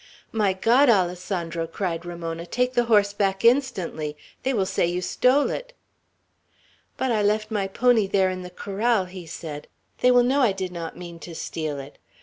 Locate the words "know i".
10.23-10.53